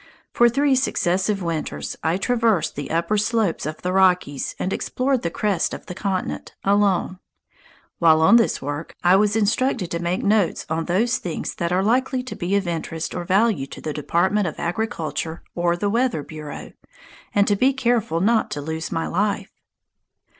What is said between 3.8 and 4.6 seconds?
the Rockies